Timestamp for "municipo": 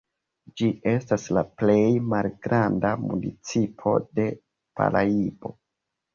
3.05-3.95